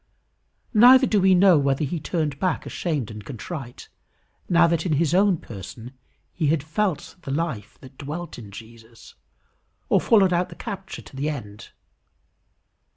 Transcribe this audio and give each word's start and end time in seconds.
Neither 0.73 1.05
do 1.05 1.21
we 1.21 1.35
know 1.35 1.59
whether 1.59 1.83
he 1.85 1.99
turned 1.99 2.39
back 2.39 2.65
ashamed 2.65 3.11
and 3.11 3.23
contrite, 3.23 3.87
now 4.49 4.65
that 4.65 4.83
in 4.83 4.93
his 4.93 5.13
own 5.13 5.37
person 5.37 5.91
he 6.33 6.47
had 6.47 6.63
felt 6.63 7.17
the 7.21 7.29
life 7.29 7.77
that 7.81 7.99
dwelt 7.99 8.39
in 8.39 8.49
Jesus, 8.49 9.13
or 9.89 10.01
followed 10.01 10.33
out 10.33 10.49
the 10.49 10.55
capture 10.55 11.03
to 11.03 11.15
the 11.15 11.29
end. 11.29 11.69